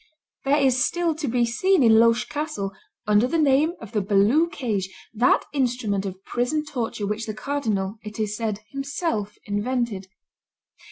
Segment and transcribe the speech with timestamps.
[0.45, 2.71] There is still to be seen in Loches castle,
[3.05, 7.99] under the name of the Balue cage, that instrument of prison torture which the cardinal,
[8.03, 10.07] it is said, himself invented.